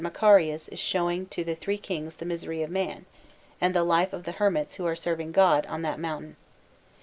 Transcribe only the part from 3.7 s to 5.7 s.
the life of the hermits who are serving God